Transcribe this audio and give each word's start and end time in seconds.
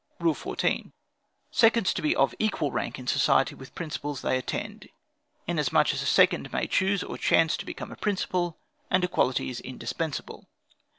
"Rule 0.19 0.33
14. 0.33 0.93
Seconds 1.51 1.93
to 1.93 2.01
be 2.01 2.15
of 2.15 2.33
equal 2.39 2.71
rank 2.71 2.97
in 2.97 3.05
society 3.05 3.53
with 3.53 3.67
the 3.67 3.75
principals 3.75 4.23
they 4.23 4.35
attend, 4.35 4.89
inasmuch 5.45 5.93
as 5.93 6.01
a 6.01 6.07
second 6.07 6.51
may 6.51 6.65
choose 6.65 7.03
or 7.03 7.19
chance 7.19 7.55
to 7.57 7.65
become 7.67 7.91
a 7.91 7.95
principal, 7.95 8.57
and 8.89 9.03
equality 9.03 9.51
is 9.51 9.59
indispensable. 9.59 10.47